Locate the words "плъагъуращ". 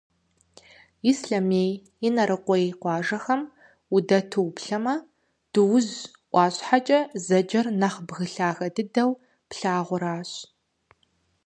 9.49-10.31